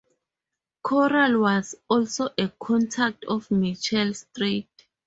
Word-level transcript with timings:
Koral 0.83 1.39
was 1.39 1.75
also 1.87 2.29
a 2.35 2.49
contact 2.59 3.23
of 3.25 3.51
Michael 3.51 4.15
Straight. 4.15 4.87